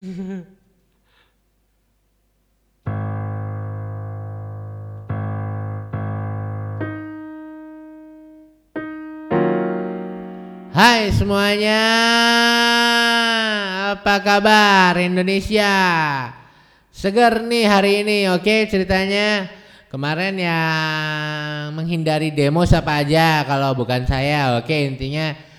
[10.72, 11.84] Hai semuanya,
[13.92, 15.68] apa kabar Indonesia?
[16.88, 19.52] Seger nih hari ini, oke ceritanya?
[19.92, 23.44] Kemarin yang menghindari demo siapa aja?
[23.44, 25.49] Kalau bukan saya, oke intinya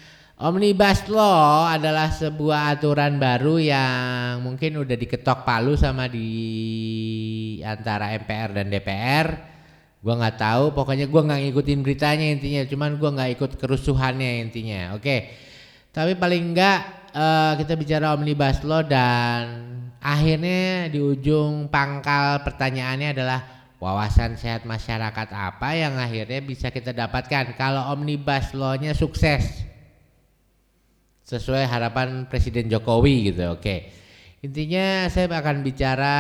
[0.42, 8.50] Omnibus Law adalah sebuah aturan baru yang mungkin udah diketok palu sama di antara MPR
[8.50, 9.28] dan DPR.
[10.02, 14.98] Gua nggak tahu, pokoknya gua nggak ngikutin beritanya intinya, cuman gua nggak ikut kerusuhannya intinya.
[14.98, 15.30] Oke.
[15.94, 19.46] Tapi paling enggak uh, kita bicara Omnibus Law dan
[20.02, 23.46] akhirnya di ujung pangkal pertanyaannya adalah
[23.78, 29.70] wawasan sehat masyarakat apa yang akhirnya bisa kita dapatkan kalau Omnibus Law-nya sukses
[31.32, 33.56] sesuai harapan Presiden Jokowi gitu.
[33.56, 33.88] Oke.
[34.44, 36.18] Intinya saya akan bicara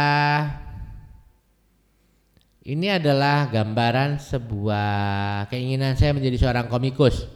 [2.62, 7.28] ini adalah gambaran sebuah keinginan saya menjadi seorang komikus.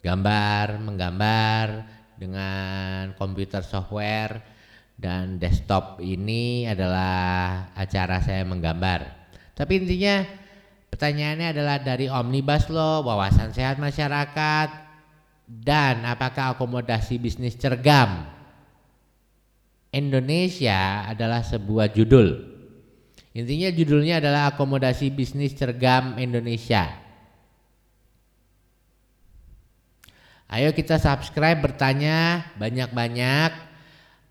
[0.00, 1.66] Gambar, menggambar
[2.16, 4.40] dengan komputer software
[4.96, 9.28] dan desktop ini adalah acara saya menggambar.
[9.52, 10.24] Tapi intinya
[10.88, 14.85] pertanyaannya adalah dari Omnibus Law, wawasan sehat masyarakat,
[15.46, 18.26] dan apakah akomodasi bisnis cergam
[19.94, 22.58] Indonesia adalah sebuah judul.
[23.32, 26.88] Intinya judulnya adalah akomodasi bisnis cergam Indonesia.
[30.46, 33.50] Ayo kita subscribe bertanya banyak-banyak.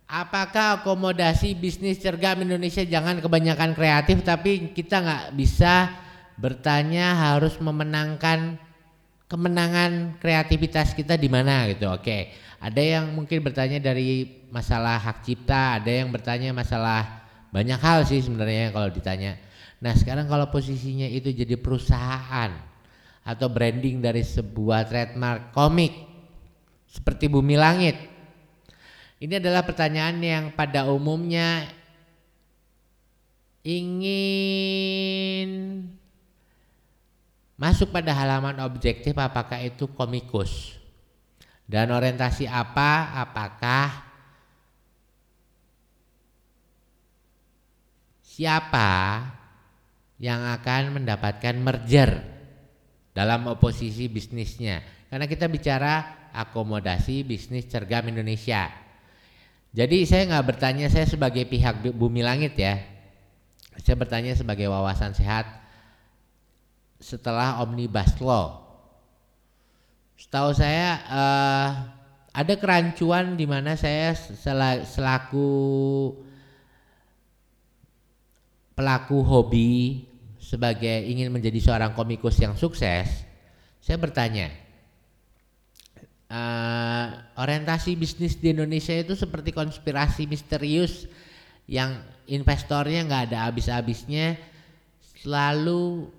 [0.05, 5.89] Apakah akomodasi bisnis cergam Indonesia jangan kebanyakan kreatif tapi kita nggak bisa
[6.37, 8.61] bertanya harus memenangkan
[9.25, 11.89] kemenangan kreativitas kita di mana gitu.
[11.89, 12.31] Oke.
[12.61, 18.21] Ada yang mungkin bertanya dari masalah hak cipta, ada yang bertanya masalah banyak hal sih
[18.23, 19.37] sebenarnya kalau ditanya.
[19.83, 22.51] Nah, sekarang kalau posisinya itu jadi perusahaan
[23.25, 25.93] atau branding dari sebuah trademark komik
[26.89, 27.97] seperti Bumi Langit.
[29.19, 31.65] Ini adalah pertanyaan yang pada umumnya
[33.65, 35.49] ingin
[37.55, 40.75] masuk pada halaman objektif apakah itu komikus?
[41.65, 43.15] Dan orientasi apa?
[43.17, 44.05] Apakah
[48.21, 48.91] siapa
[50.21, 52.21] yang akan mendapatkan merger
[53.17, 54.85] dalam oposisi bisnisnya?
[55.09, 58.69] Karena kita bicara akomodasi bisnis cergam Indonesia.
[59.75, 62.77] Jadi saya nggak bertanya saya sebagai pihak bumi langit ya.
[63.81, 65.64] Saya bertanya sebagai wawasan sehat
[66.99, 68.65] setelah omnibus law.
[70.15, 71.69] Setahu saya uh,
[72.35, 74.15] ada kerancuan di mana saya
[74.83, 75.51] selaku
[78.75, 80.03] pelaku hobi
[80.39, 83.25] sebagai ingin menjadi seorang komikus yang sukses,
[83.81, 84.51] saya bertanya,
[86.29, 87.07] uh,
[87.39, 91.09] orientasi bisnis di Indonesia itu seperti konspirasi misterius
[91.65, 91.97] yang
[92.29, 94.37] investornya nggak ada habis-habisnya,
[95.17, 96.13] selalu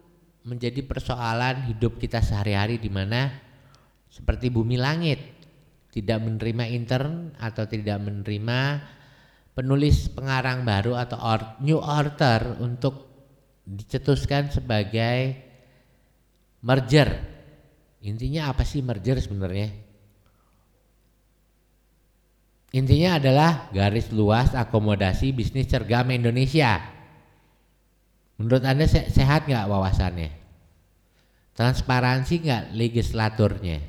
[0.47, 3.34] menjadi persoalan hidup kita sehari-hari di mana
[4.07, 5.19] seperti bumi langit
[5.91, 8.61] tidak menerima intern atau tidak menerima
[9.59, 13.11] penulis pengarang baru atau or, new author untuk
[13.67, 15.34] dicetuskan sebagai
[16.63, 17.11] merger.
[18.07, 19.73] Intinya apa sih merger sebenarnya?
[22.77, 26.96] Intinya adalah garis luas akomodasi bisnis cergam Indonesia.
[28.36, 30.30] Menurut Anda sehat nggak wawasannya?
[31.56, 33.80] Transparansi nggak legislaturnya?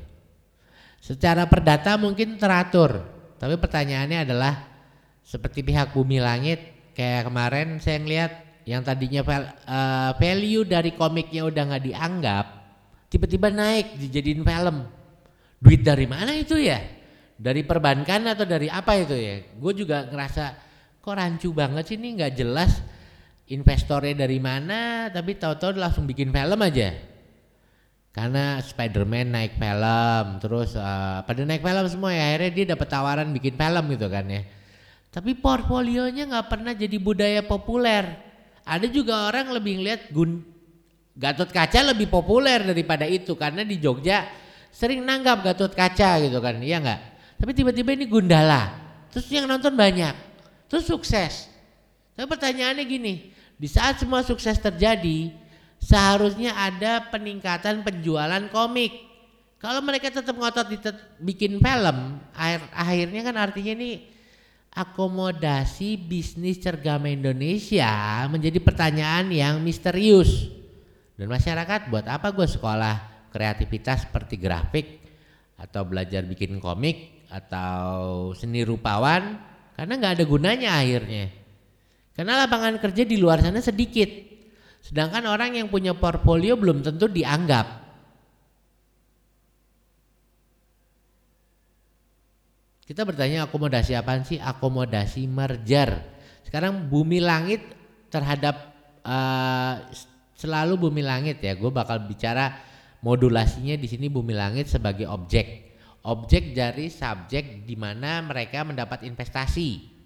[0.98, 3.04] Secara perdata mungkin teratur,
[3.36, 4.54] tapi pertanyaannya adalah
[5.20, 8.32] seperti pihak Bumi Langit kayak kemarin saya ngeliat
[8.64, 12.46] yang tadinya uh, value dari komiknya udah nggak dianggap,
[13.12, 14.76] tiba-tiba naik dijadiin film.
[15.60, 16.80] Duit dari mana itu ya?
[17.38, 19.44] Dari perbankan atau dari apa itu ya?
[19.60, 20.44] Gue juga ngerasa
[20.98, 22.82] kok rancu banget sih ini nggak jelas
[23.48, 26.92] investornya dari mana tapi tahu-tahu langsung bikin film aja.
[28.12, 33.30] Karena Spider-Man naik film terus uh, pada naik film semua ya akhirnya dia dapat tawaran
[33.32, 34.42] bikin film gitu kan ya.
[35.08, 38.04] Tapi portfolionya nggak pernah jadi budaya populer.
[38.68, 40.44] Ada juga orang lebih ngeliat Gun
[41.18, 44.28] Gatot Kaca lebih populer daripada itu karena di Jogja
[44.68, 47.00] sering nanggap Gatot Kaca gitu kan iya nggak?
[47.40, 48.70] Tapi tiba-tiba ini Gundala
[49.08, 50.12] terus yang nonton banyak
[50.68, 51.48] terus sukses.
[52.12, 53.14] Tapi pertanyaannya gini
[53.58, 55.34] di saat semua sukses terjadi,
[55.82, 58.94] seharusnya ada peningkatan penjualan komik.
[59.58, 60.70] Kalau mereka tetap ngotot
[61.18, 61.98] bikin film,
[62.30, 64.06] akhir, akhirnya kan artinya ini
[64.70, 70.46] akomodasi bisnis cergam Indonesia menjadi pertanyaan yang misterius.
[71.18, 75.02] Dan masyarakat buat apa gue sekolah kreativitas seperti grafik
[75.58, 79.34] atau belajar bikin komik atau seni rupawan
[79.74, 81.37] karena nggak ada gunanya akhirnya.
[82.18, 84.10] Karena lapangan kerja di luar sana sedikit.
[84.82, 87.86] Sedangkan orang yang punya portfolio belum tentu dianggap.
[92.82, 94.42] Kita bertanya akomodasi apa sih?
[94.42, 95.94] Akomodasi merger.
[96.42, 97.62] Sekarang bumi langit
[98.10, 98.74] terhadap
[99.06, 99.86] uh,
[100.34, 101.54] selalu bumi langit ya.
[101.54, 102.50] Gue bakal bicara
[102.98, 105.70] modulasinya di sini bumi langit sebagai objek.
[106.02, 109.97] Objek dari subjek di mana mereka mendapat investasi.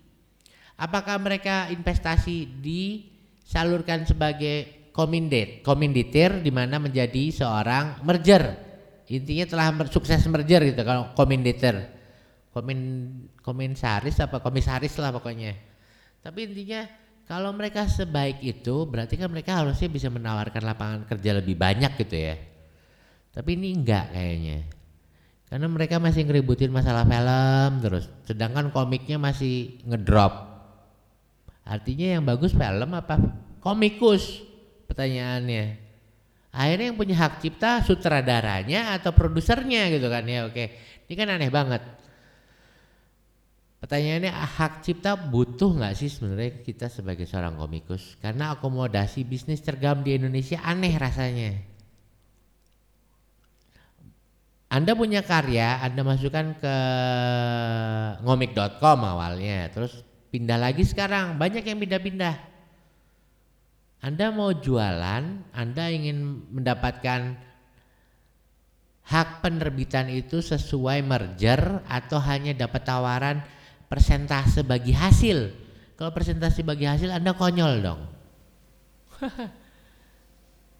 [0.83, 8.59] Apakah mereka investasi disalurkan sebagai komindit, kominditir di mana menjadi seorang merger.
[9.07, 12.03] Intinya telah sukses merger gitu kalau kominditer
[12.53, 12.79] komen
[13.41, 15.57] komisaris apa komisaris lah pokoknya.
[16.21, 16.85] Tapi intinya
[17.25, 22.17] kalau mereka sebaik itu berarti kan mereka harusnya bisa menawarkan lapangan kerja lebih banyak gitu
[22.17, 22.37] ya.
[23.33, 24.59] Tapi ini enggak kayaknya.
[25.49, 28.05] Karena mereka masih ngeributin masalah film terus.
[28.29, 30.52] Sedangkan komiknya masih ngedrop
[31.63, 33.17] artinya yang bagus film apa?
[33.63, 34.43] Komikus
[34.91, 35.79] pertanyaannya.
[36.53, 40.29] Akhirnya yang punya hak cipta sutradaranya atau produsernya gitu kan.
[40.29, 40.65] Ya oke.
[41.09, 41.81] Ini kan aneh banget.
[43.83, 48.15] Pertanyaannya hak cipta butuh nggak sih sebenarnya kita sebagai seorang komikus?
[48.23, 51.51] Karena akomodasi bisnis cergam di Indonesia aneh rasanya.
[54.73, 56.77] Anda punya karya, Anda masukkan ke
[58.25, 60.01] ngomik.com awalnya, terus
[60.33, 62.35] pindah lagi sekarang, banyak yang pindah-pindah.
[64.03, 67.39] Anda mau jualan, Anda ingin mendapatkan
[69.07, 73.45] hak penerbitan itu sesuai merger atau hanya dapat tawaran
[73.87, 75.53] persentase bagi hasil.
[76.01, 78.01] Kalau persentase bagi hasil Anda konyol dong.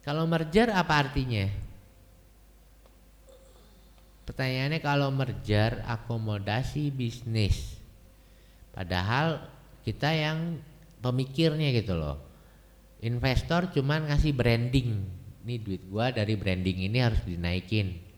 [0.05, 1.47] kalau merger apa artinya?
[4.23, 7.82] Pertanyaannya kalau merger akomodasi bisnis.
[8.73, 9.39] Padahal
[9.85, 10.57] kita yang
[10.99, 12.17] pemikirnya gitu loh.
[13.05, 14.89] Investor cuman ngasih branding.
[15.45, 18.13] Nih duit gua dari branding ini harus dinaikin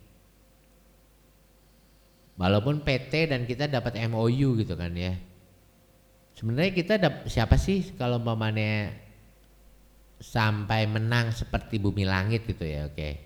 [2.36, 5.16] walaupun PT dan kita dapat MOU gitu kan ya
[6.36, 8.92] sebenarnya kita dap, siapa sih kalau mamanya
[10.20, 13.25] sampai menang seperti bumi langit gitu ya oke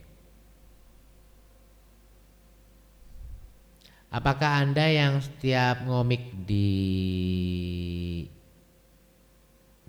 [4.10, 6.70] apakah anda yang setiap ngomik di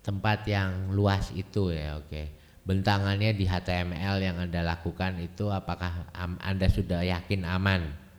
[0.00, 2.00] tempat yang luas itu ya?
[2.00, 2.32] Oke.
[2.64, 6.06] Bentangannya di HTML yang anda lakukan itu apakah
[6.44, 8.09] anda sudah yakin aman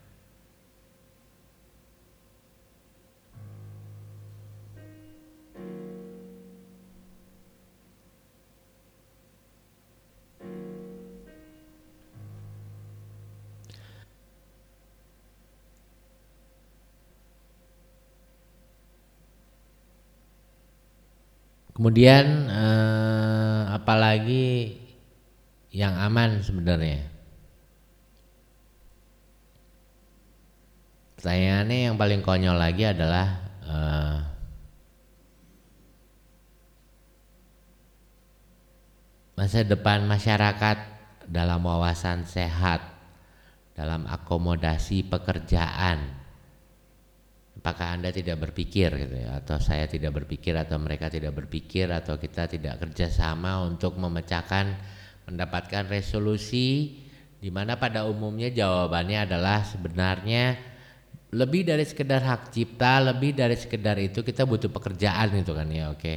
[21.81, 24.77] Kemudian eh, apalagi
[25.73, 27.09] yang aman sebenarnya.
[31.17, 33.33] Pertanyaannya yang paling konyol lagi adalah
[33.65, 34.17] eh,
[39.41, 40.77] masa depan masyarakat
[41.33, 42.85] dalam wawasan sehat,
[43.73, 46.20] dalam akomodasi pekerjaan
[47.60, 49.39] apakah anda tidak berpikir gitu ya?
[49.41, 54.65] Atau saya tidak berpikir atau mereka tidak berpikir atau kita tidak kerjasama untuk memecahkan
[55.27, 57.00] mendapatkan resolusi
[57.41, 60.58] di mana pada umumnya jawabannya adalah sebenarnya
[61.31, 65.89] lebih dari sekedar hak cipta lebih dari sekedar itu kita butuh pekerjaan itu kan ya
[65.91, 66.15] oke.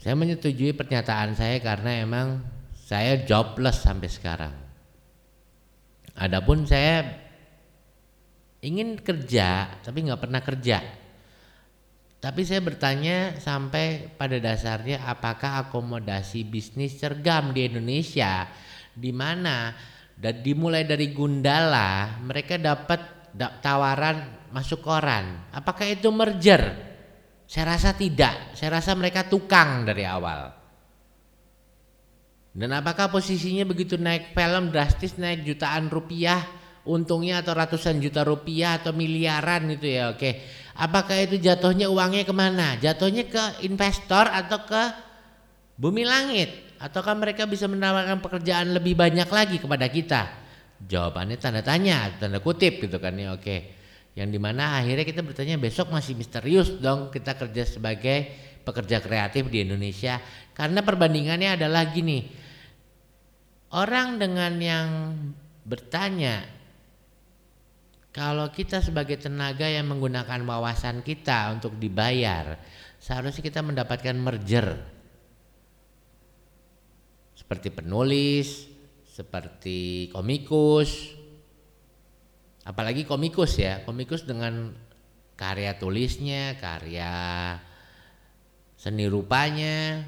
[0.00, 2.40] Saya menyetujui pernyataan saya karena emang
[2.72, 4.54] saya jobless sampai sekarang.
[6.16, 7.04] Adapun saya
[8.60, 10.78] ingin kerja tapi nggak pernah kerja.
[12.20, 18.44] Tapi saya bertanya sampai pada dasarnya apakah akomodasi bisnis cergam di Indonesia
[18.92, 19.72] di mana
[20.20, 23.32] dan dimulai dari Gundala mereka dapat
[23.64, 25.48] tawaran masuk koran.
[25.48, 26.76] Apakah itu merger?
[27.48, 28.52] Saya rasa tidak.
[28.52, 30.52] Saya rasa mereka tukang dari awal.
[32.52, 36.42] Dan apakah posisinya begitu naik film drastis naik jutaan rupiah
[36.84, 40.30] untungnya atau ratusan juta rupiah atau miliaran itu ya oke.
[40.80, 42.80] Apakah itu jatuhnya uangnya ke mana?
[42.80, 44.82] Jatuhnya ke investor atau ke
[45.76, 46.48] bumi langit?
[46.80, 50.22] Ataukah mereka bisa menawarkan pekerjaan lebih banyak lagi kepada kita?
[50.80, 53.76] Jawabannya tanda tanya tanda kutip gitu kan ya oke.
[54.16, 58.32] Yang di mana akhirnya kita bertanya besok masih misterius dong kita kerja sebagai
[58.64, 60.16] pekerja kreatif di Indonesia.
[60.56, 62.24] Karena perbandingannya adalah gini,
[63.76, 64.88] orang dengan yang
[65.68, 66.59] bertanya
[68.10, 72.58] kalau kita sebagai tenaga yang menggunakan wawasan kita untuk dibayar,
[72.98, 74.78] seharusnya kita mendapatkan merger.
[77.38, 78.66] Seperti penulis,
[79.06, 81.20] seperti komikus,
[82.70, 84.70] apalagi komikus ya komikus dengan
[85.34, 87.12] karya tulisnya karya
[88.76, 90.04] seni rupanya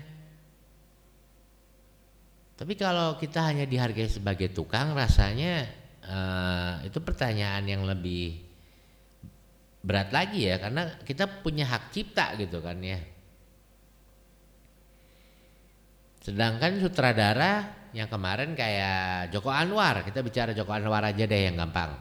[2.54, 5.66] tapi kalau kita hanya dihargai sebagai tukang rasanya
[6.06, 8.42] uh, itu pertanyaan yang lebih
[9.82, 12.98] berat lagi ya karena kita punya hak cipta gitu kan ya.
[16.22, 21.98] Sedangkan sutradara yang kemarin kayak Joko Anwar kita bicara Joko Anwar aja deh yang gampang.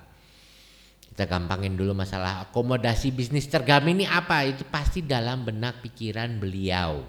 [1.12, 7.04] Kita gampangin dulu masalah akomodasi bisnis cergam ini apa itu pasti dalam benak pikiran beliau.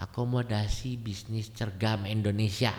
[0.00, 2.72] Akomodasi bisnis cergam Indonesia.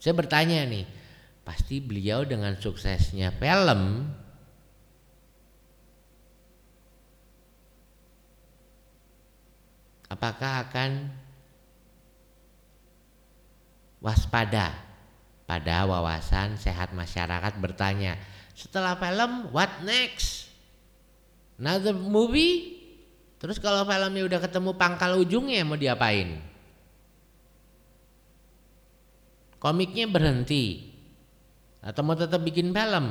[0.00, 1.03] Saya bertanya nih
[1.44, 4.08] pasti beliau dengan suksesnya film
[10.08, 11.12] apakah akan
[14.00, 14.72] waspada
[15.44, 18.16] pada wawasan sehat masyarakat bertanya
[18.54, 20.46] setelah film, what next?
[21.58, 22.78] Another movie?
[23.42, 26.38] Terus kalau filmnya udah ketemu pangkal ujungnya mau diapain?
[29.58, 30.93] Komiknya berhenti
[31.84, 33.06] atau mau tetap bikin film?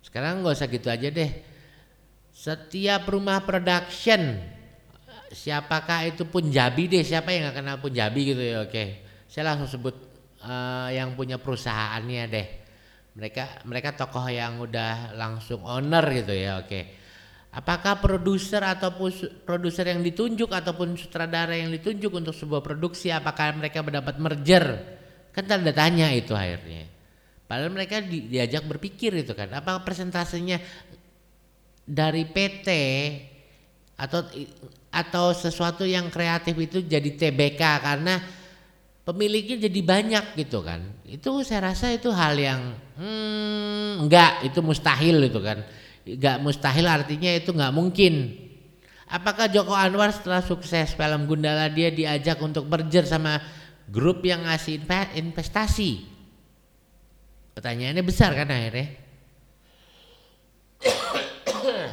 [0.00, 1.30] Sekarang nggak usah gitu aja deh.
[2.32, 4.40] Setiap rumah production
[5.28, 7.04] siapakah itu pun Jabi deh?
[7.04, 8.64] Siapa yang nggak kenal pun Jabi gitu ya?
[8.64, 9.94] Oke saya langsung sebut
[10.42, 12.46] uh, yang punya perusahaannya deh.
[13.14, 16.98] Mereka mereka tokoh yang udah langsung owner gitu ya oke.
[17.50, 19.10] Apakah produser ataupun
[19.46, 24.66] produser yang ditunjuk ataupun sutradara yang ditunjuk untuk sebuah produksi apakah mereka mendapat merger
[25.30, 26.90] kan tanda tanya itu akhirnya.
[27.50, 29.50] Padahal mereka di, diajak berpikir itu kan.
[29.50, 30.62] Apakah persentasenya
[31.82, 32.68] dari PT
[33.98, 34.22] atau
[34.90, 38.22] atau sesuatu yang kreatif itu jadi TBK karena
[39.02, 40.78] pemiliknya jadi banyak gitu kan.
[41.02, 42.60] Itu saya rasa itu hal yang
[42.94, 44.46] hmm, enggak.
[44.46, 45.66] Itu mustahil itu kan.
[46.06, 48.14] Enggak mustahil artinya itu enggak mungkin.
[49.10, 53.42] Apakah Joko Anwar setelah sukses film Gundala dia diajak untuk merger sama
[53.90, 54.86] grup yang ngasih
[55.18, 56.06] investasi.
[57.58, 58.86] Pertanyaannya besar kan akhirnya.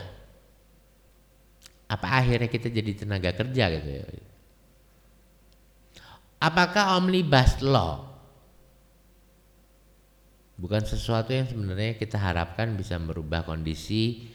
[1.98, 4.06] Apa akhirnya kita jadi tenaga kerja gitu ya?
[6.38, 8.06] Apakah omnibus law?
[10.58, 14.30] Bukan sesuatu yang sebenarnya kita harapkan bisa merubah kondisi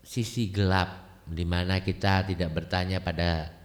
[0.00, 3.55] sisi gelap di mana kita tidak bertanya pada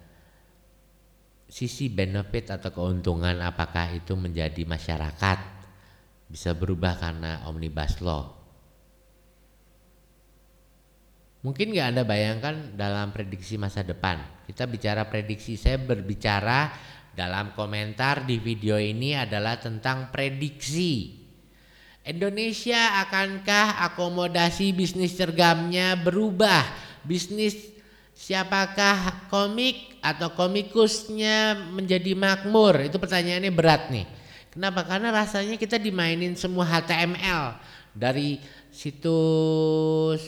[1.52, 5.40] sisi benefit atau keuntungan apakah itu menjadi masyarakat
[6.32, 8.42] bisa berubah karena omnibus law
[11.42, 14.22] Mungkin nggak Anda bayangkan dalam prediksi masa depan.
[14.46, 16.70] Kita bicara prediksi, saya berbicara
[17.18, 21.18] dalam komentar di video ini adalah tentang prediksi.
[22.06, 26.62] Indonesia akankah akomodasi bisnis cergamnya berubah?
[27.02, 27.71] Bisnis
[28.22, 32.86] siapakah komik atau komikusnya menjadi makmur?
[32.86, 34.06] Itu pertanyaannya berat nih.
[34.54, 34.86] Kenapa?
[34.86, 37.58] Karena rasanya kita dimainin semua HTML
[37.98, 38.38] dari
[38.72, 40.22] situs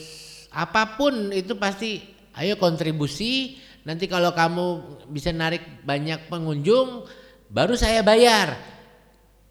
[0.52, 2.04] apa pun itu pasti
[2.36, 3.58] ayo kontribusi
[3.88, 4.66] nanti kalau kamu
[5.10, 7.08] bisa narik banyak pengunjung
[7.50, 8.60] baru saya bayar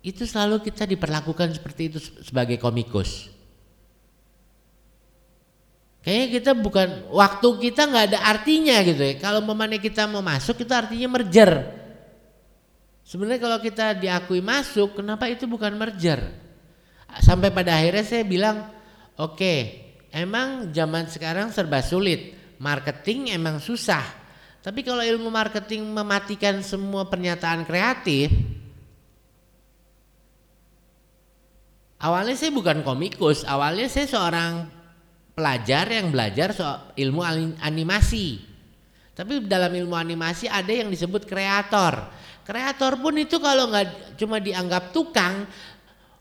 [0.05, 3.33] itu selalu kita diperlakukan seperti itu sebagai komikus
[6.03, 10.63] kayaknya kita bukan waktu kita nggak ada artinya gitu ya kalau memangnya kita mau masuk
[10.63, 11.51] itu artinya merger
[13.07, 16.21] sebenarnya kalau kita diakui masuk kenapa itu bukan merger
[17.23, 18.67] sampai pada akhirnya saya bilang
[19.17, 19.83] oke okay,
[20.13, 22.37] emang zaman sekarang serba sulit.
[22.63, 24.05] Marketing emang susah.
[24.63, 28.31] Tapi kalau ilmu marketing mematikan semua pernyataan kreatif,
[31.99, 34.71] awalnya saya bukan komikus, awalnya saya seorang
[35.33, 37.25] pelajar yang belajar soal ilmu
[37.61, 38.41] animasi.
[39.13, 42.09] Tapi dalam ilmu animasi ada yang disebut kreator.
[42.43, 45.45] Kreator pun itu kalau nggak cuma dianggap tukang,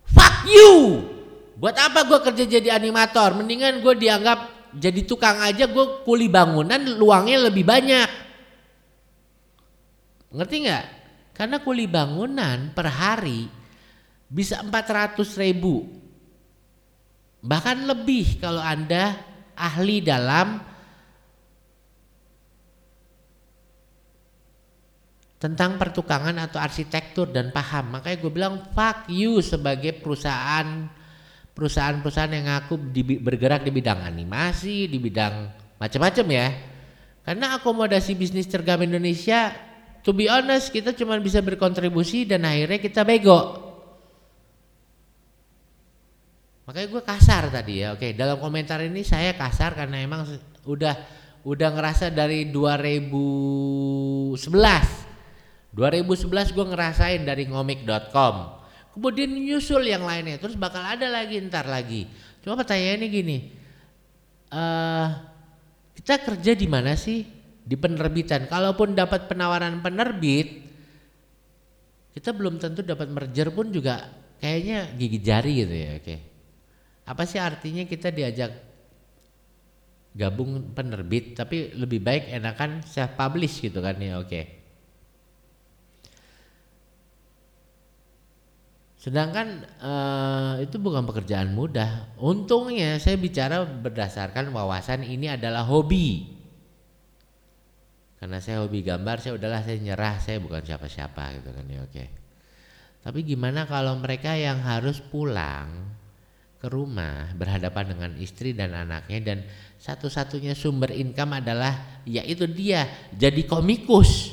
[0.06, 1.08] fuck you.
[1.56, 3.38] Buat apa gue kerja jadi animator?
[3.38, 4.40] Mendingan gue dianggap
[4.76, 8.10] jadi tukang aja gue kuli bangunan luangnya lebih banyak.
[10.32, 10.86] Ngerti nggak?
[11.36, 13.48] Karena kuli bangunan per hari
[14.32, 16.01] bisa 400 ribu
[17.42, 19.18] bahkan lebih kalau anda
[19.58, 20.62] ahli dalam
[25.42, 27.98] tentang pertukangan atau arsitektur dan paham.
[27.98, 30.86] Makanya gue bilang fuck you sebagai perusahaan
[31.52, 35.50] perusahaan-perusahaan yang ngaku di, bergerak di bidang animasi di bidang
[35.82, 36.48] macam-macam ya.
[37.26, 39.50] Karena akomodasi bisnis cergam Indonesia
[40.06, 43.71] to be honest kita cuma bisa berkontribusi dan akhirnya kita bego
[46.72, 47.92] Makanya gue kasar tadi ya.
[47.92, 50.24] Oke, dalam komentar ini saya kasar karena emang
[50.64, 50.96] udah
[51.44, 54.40] udah ngerasa dari 2011.
[54.40, 58.64] 2011 gue ngerasain dari ngomik.com.
[58.96, 60.40] Kemudian nyusul yang lainnya.
[60.40, 62.08] Terus bakal ada lagi ntar lagi.
[62.40, 63.52] Cuma pertanyaannya gini.
[64.48, 65.12] Uh,
[66.00, 67.28] kita kerja di mana sih?
[67.68, 68.48] Di penerbitan.
[68.48, 70.64] Kalaupun dapat penawaran penerbit,
[72.16, 74.08] kita belum tentu dapat merger pun juga
[74.40, 76.00] kayaknya gigi jari gitu ya.
[76.00, 76.08] Oke.
[76.08, 76.31] Okay.
[77.12, 78.56] Apa sih artinya kita diajak
[80.16, 84.32] gabung penerbit tapi lebih baik enakan self publish gitu kan ya oke.
[84.32, 84.46] Okay.
[88.96, 92.16] Sedangkan uh, itu bukan pekerjaan mudah.
[92.22, 96.38] Untungnya saya bicara berdasarkan wawasan ini adalah hobi.
[98.22, 101.92] Karena saya hobi gambar, saya udahlah saya nyerah, saya bukan siapa-siapa gitu kan ya oke.
[101.92, 102.08] Okay.
[103.02, 105.98] Tapi gimana kalau mereka yang harus pulang
[106.62, 109.38] ke rumah berhadapan dengan istri dan anaknya dan
[109.82, 112.86] satu-satunya sumber income adalah yaitu dia
[113.18, 114.30] jadi komikus.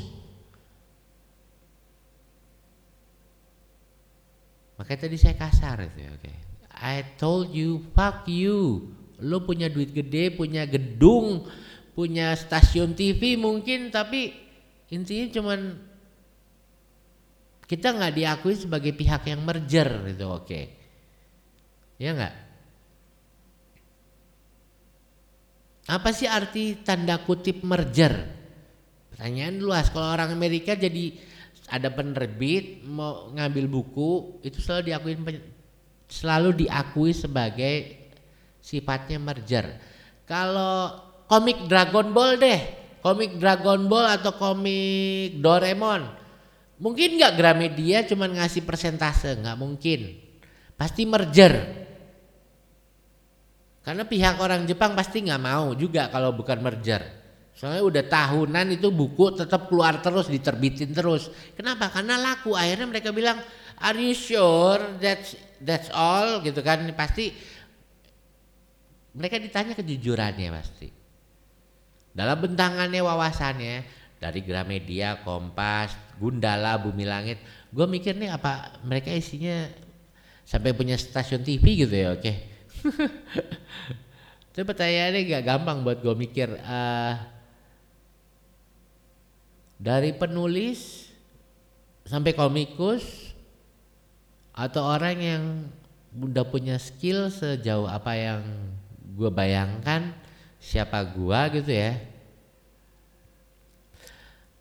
[4.77, 6.21] Makanya tadi saya kasar itu ya, oke.
[6.21, 6.37] Okay.
[6.79, 8.93] I told you fuck you.
[9.25, 11.49] Lo punya duit gede, punya gedung,
[11.97, 14.37] punya stasiun TV mungkin tapi
[14.93, 15.61] intinya cuman
[17.65, 20.45] kita nggak diakui sebagai pihak yang merger itu oke.
[20.45, 20.78] Okay
[21.99, 22.35] Ya enggak?
[25.89, 28.15] Apa sih arti tanda kutip merger?
[29.11, 29.91] Pertanyaan luas.
[29.91, 31.17] Kalau orang Amerika jadi
[31.69, 35.15] ada penerbit mau ngambil buku itu selalu diakui
[36.09, 37.75] selalu diakui sebagai
[38.63, 39.77] sifatnya merger.
[40.25, 40.93] Kalau
[41.29, 42.61] komik Dragon Ball deh,
[43.01, 46.05] komik Dragon Ball atau komik Doraemon,
[46.81, 50.21] mungkin nggak Gramedia cuma ngasih persentase, nggak mungkin,
[50.77, 51.85] pasti merger.
[53.89, 57.01] Karena pihak orang Jepang pasti nggak mau juga kalau bukan merger.
[57.57, 61.33] Soalnya udah tahunan itu buku tetap keluar terus, diterbitin terus.
[61.57, 61.89] Kenapa?
[61.89, 62.53] Karena laku.
[62.53, 63.41] Akhirnya mereka bilang,
[63.81, 66.85] "Are you sure that's that's all?" gitu kan.
[66.93, 67.33] Pasti
[69.17, 70.93] mereka ditanya kejujurannya pasti.
[72.13, 73.77] Dalam bentangannya wawasannya
[74.21, 77.41] dari Gramedia, Kompas, Gundala, Bumi Langit,
[77.73, 79.65] gue mikir nih apa mereka isinya
[80.45, 82.21] sampai punya stasiun TV gitu ya, oke.
[82.21, 82.48] Okay
[84.53, 86.51] Itu pertanyaannya gak gampang buat gue mikir.
[86.63, 87.15] Uh,
[89.79, 91.07] dari penulis
[92.03, 93.31] sampai komikus
[94.51, 95.45] atau orang yang
[96.19, 98.43] udah punya skill sejauh apa yang
[99.15, 100.11] gue bayangkan
[100.59, 101.95] siapa gue gitu ya.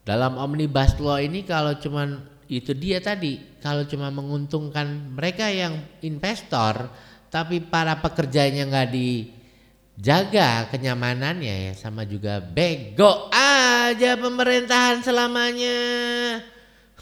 [0.05, 6.87] Dalam omnibus law ini kalau cuman itu dia tadi kalau cuma menguntungkan mereka yang investor
[7.27, 15.79] tapi para pekerjanya nggak dijaga kenyamanannya ya sama juga bego aja pemerintahan selamanya.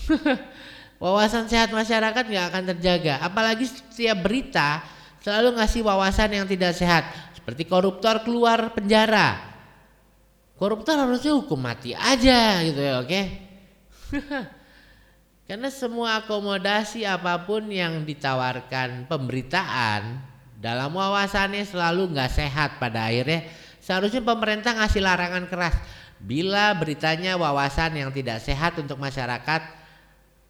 [1.04, 3.22] Wawasan sehat masyarakat nggak akan terjaga.
[3.22, 4.82] Apalagi setiap berita
[5.22, 7.06] selalu ngasih wawasan yang tidak sehat.
[7.36, 9.54] Seperti koruptor keluar penjara.
[10.56, 13.12] Koruptor harusnya hukum mati aja gitu ya oke?
[13.12, 13.26] okay?
[15.46, 20.18] Karena semua akomodasi apa pun yang ditawarkan pemberitaan
[20.58, 23.46] dalam wawasannya selalu nggak sehat pada akhirnya.
[23.78, 25.78] Seharusnya pemerintah ngasih larangan keras.
[26.18, 29.62] Bila beritanya wawasan yang tidak sehat untuk masyarakat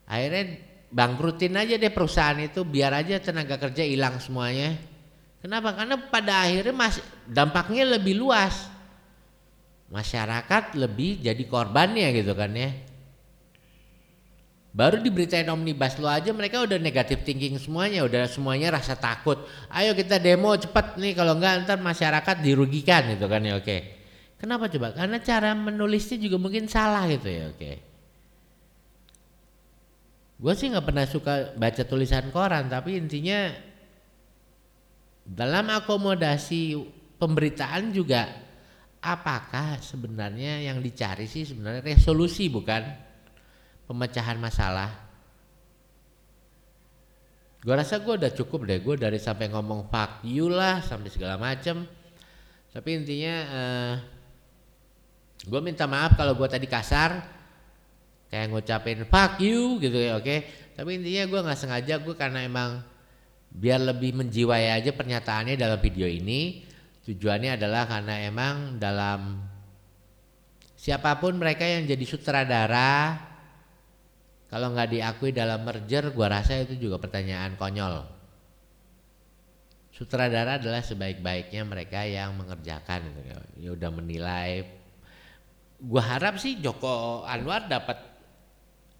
[0.07, 4.79] akhirnya bangkrutin aja deh perusahaan itu biar aja tenaga kerja hilang semuanya.
[5.43, 5.75] Kenapa?
[5.75, 8.71] Karena pada akhirnya mas dampaknya lebih luas.
[9.91, 12.94] Masyarakat lebih jadi korbannya gitu kan ya
[14.75, 19.39] Baru diberitain omnibus law aja mereka udah negatif thinking semuanya, udah semuanya rasa takut.
[19.71, 23.77] Ayo kita demo cepat nih kalau enggak ntar masyarakat dirugikan gitu kan ya oke.
[24.35, 24.91] Kenapa coba?
[24.91, 27.71] Karena cara menulisnya juga mungkin salah gitu ya oke.
[30.43, 33.55] Gue sih nggak pernah suka baca tulisan koran tapi intinya
[35.23, 36.75] dalam akomodasi
[37.15, 38.27] pemberitaan juga
[38.99, 43.04] apakah sebenarnya yang dicari sih sebenarnya resolusi bukan
[43.85, 45.05] pemecahan masalah.
[47.65, 48.77] Gua rasa gue udah cukup deh.
[48.77, 51.81] Gue dari sampai ngomong fuck you lah sampai segala macem.
[52.69, 53.93] Tapi intinya uh, eh,
[55.49, 57.25] gue minta maaf kalau gue tadi kasar
[58.29, 60.27] kayak ngucapin fuck you gitu ya oke.
[60.27, 60.39] Okay?
[60.77, 62.85] Tapi intinya gue nggak sengaja gue karena emang
[63.55, 66.61] biar lebih menjiwai aja pernyataannya dalam video ini
[67.07, 69.41] tujuannya adalah karena emang dalam
[70.75, 73.24] siapa pun mereka yang jadi sutradara
[74.55, 78.07] kalau nggak diakui dalam merger gua rasa itu juga pertanyaan konyol
[79.91, 83.37] sutradara adalah sebaik-baiknya mereka yang mengerjakan gitu ya.
[83.59, 84.63] ya udah menilai
[85.83, 87.99] gua harap sih Joko Anwar dapat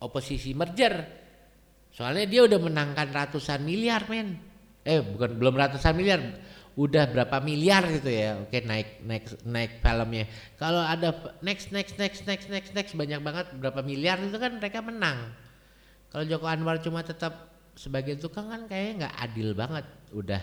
[0.04, 1.24] oposisi merger
[1.96, 4.36] Soalnya dia udah menangkan ratusan miliar men.
[4.84, 6.20] Eh bukan belum ratusan miliar,
[6.76, 8.36] udah berapa miliar gitu ya.
[8.44, 10.28] Oke naik naik naik filmnya.
[10.60, 14.84] Kalau ada next next next next next next banyak banget berapa miliar itu kan mereka
[14.84, 15.32] menang.
[16.16, 19.84] Kalau Joko Anwar cuma tetap sebagai tukang kan kayaknya nggak adil banget.
[20.16, 20.40] Udah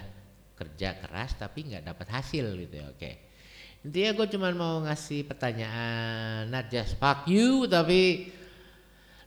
[0.53, 2.93] kerja keras tapi nggak dapat hasil gitu ya.
[2.93, 3.33] Oke.
[3.81, 8.29] Intinya gue cuma mau ngasih pertanyaan not just fuck you tapi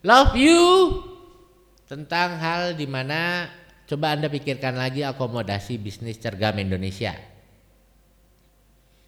[0.05, 0.61] love you
[1.89, 3.49] tentang hal di mana
[3.89, 7.17] coba Anda pikirkan lagi akomodasi bisnis cergam Indonesia.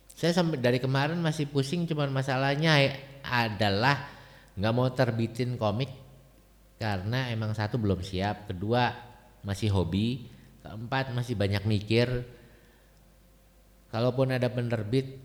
[0.10, 4.10] Saya sampai dari kemarin masih pusing cuman masalahnya adalah
[4.58, 6.07] nggak mau terbitin komik
[6.78, 8.94] karena emang satu belum siap, kedua
[9.42, 10.30] masih hobi,
[10.62, 12.26] keempat masih banyak mikir.
[13.90, 15.18] Kalaupun ada penerbit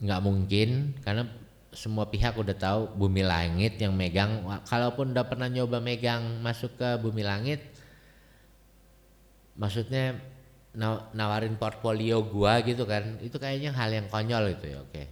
[0.00, 1.28] nggak mungkin karena
[1.70, 6.88] semua pihak udah tahu bumi langit yang megang kalaupun udah pernah nyoba megang masuk ke
[6.98, 7.62] bumi langit
[9.54, 10.18] maksudnya
[11.14, 15.02] nawarin portfolio gua gitu kan itu kayaknya hal yang konyol itu ya oke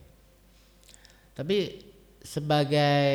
[1.36, 1.84] tapi
[2.24, 3.06] sebagai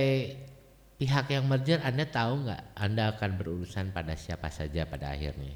[1.04, 5.52] pihak yang merger anda tahu nggak anda akan berurusan pada siapa saja pada akhirnya?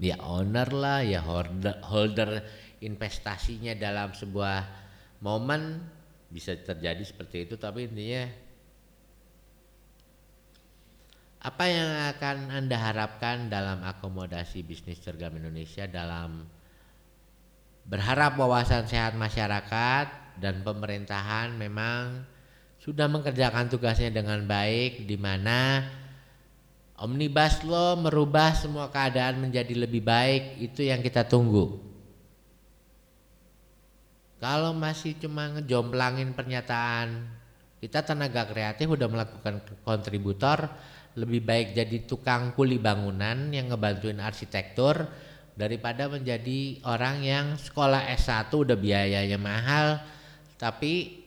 [0.00, 2.40] Ya owner lah ya holder, holder
[2.80, 4.64] investasinya dalam sebuah
[5.20, 5.84] momen.
[6.32, 8.24] Bisa terjadi seperti itu tapi intinya
[11.44, 16.48] apa yang akan Anda harapkan dalam akomodasi bisnis cergam Indonesia dalam
[17.84, 22.24] berharap wawasan sehat masyarakat dan pemerintahan memang
[22.84, 25.88] sudah mengerjakan tugasnya dengan baik di mana
[27.00, 31.80] Omnibus Law merubah semua keadaan menjadi lebih baik itu yang kita tunggu.
[34.36, 37.24] Kalau masih cuma ngejomplangin pernyataan
[37.80, 40.68] kita tenaga kreatif udah melakukan kontributor
[41.16, 45.08] lebih baik jadi tukang kuli bangunan yang ngebantuin arsitektur
[45.56, 50.00] daripada menjadi orang yang sekolah S1 udah biayanya mahal
[50.56, 51.23] tapi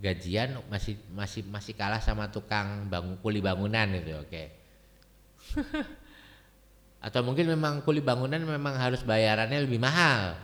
[0.00, 4.46] gajian masih masih masih kalah sama tukang bangun kuli bangunan itu oke okay.
[7.06, 10.36] atau mungkin memang kuli bangunan memang harus bayarannya lebih mahal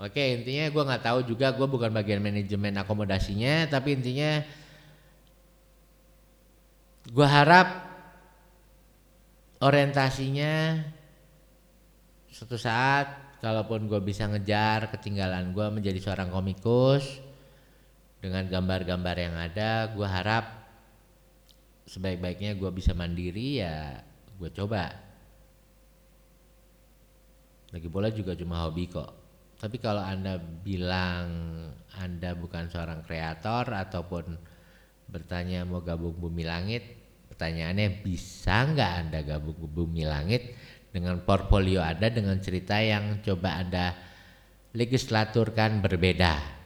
[0.00, 4.40] Oke intinya gue nggak tahu juga gue bukan bagian manajemen akomodasinya tapi intinya
[7.04, 7.68] gue harap
[9.60, 10.80] orientasinya
[12.32, 17.20] suatu saat kalaupun gue bisa ngejar ketinggalan gue menjadi seorang komikus
[18.20, 20.44] dengan gambar-gambar yang ada gue harap
[21.88, 23.98] sebaik-baiknya gue bisa mandiri ya
[24.36, 24.92] gue coba.
[27.70, 29.10] Lagi bola juga cuma hobi kok.
[29.60, 31.28] Tapi kalau Anda bilang
[32.00, 34.36] Anda bukan seorang kreator ataupun
[35.10, 36.82] bertanya mau gabung Bumi Langit,
[37.28, 40.56] pertanyaannya bisa nggak Anda gabung Bumi Langit
[40.90, 43.94] dengan portfolio Anda dengan cerita yang coba Anda
[44.74, 46.59] legislaturkan berbeda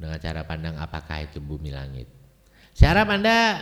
[0.00, 2.08] dengan cara pandang apakah itu Bumi Langit.
[2.72, 3.60] Saya harap Anda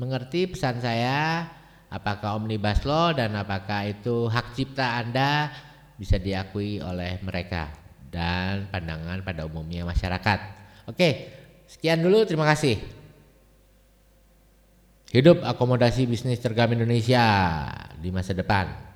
[0.00, 1.44] mengerti pesan saya
[1.92, 5.52] apakah Omnibus Law dan apakah itu hak cipta Anda
[6.00, 7.70] bisa diakui oleh mereka
[8.08, 10.38] dan pandangan pada umumnya masyarakat.
[10.88, 11.30] Oke,
[11.68, 12.80] sekian dulu terima kasih.
[15.14, 17.22] Hidup akomodasi bisnis cergam Indonesia
[18.00, 18.93] di masa depan.